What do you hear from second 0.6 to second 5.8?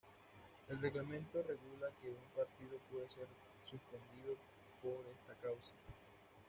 El reglamento regula que un partido puede ser suspendido por esta causa.